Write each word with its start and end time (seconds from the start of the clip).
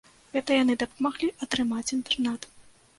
Гэта 0.37 0.57
яны 0.61 0.77
дапамаглі 0.83 1.31
атрымаць 1.47 1.87
інтэрнат. 2.01 2.55